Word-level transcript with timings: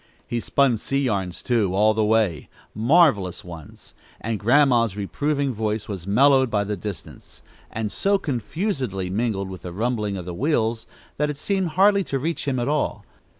He 0.25 0.39
spun 0.39 0.77
sea 0.77 1.03
yarns, 1.03 1.43
too, 1.43 1.75
all 1.75 1.93
the 1.93 2.03
way 2.03 2.49
marvelous 2.73 3.43
ones, 3.43 3.93
and 4.19 4.39
Grandma's 4.39 4.97
reproving 4.97 5.53
voice 5.53 5.87
was 5.87 6.07
mellowed 6.07 6.49
by 6.49 6.63
the 6.63 6.75
distance, 6.75 7.43
and 7.69 7.91
so 7.91 8.17
confusedly 8.17 9.11
mingled 9.11 9.47
with 9.47 9.61
the 9.61 9.71
rumbling 9.71 10.17
of 10.17 10.25
the 10.25 10.33
wheels, 10.33 10.87
that 11.17 11.29
it 11.29 11.37
seemed 11.37 11.67
hardly 11.77 12.03
to 12.05 12.17
reach 12.17 12.47
him 12.47 12.57
at 12.57 12.67
all. 12.67 13.05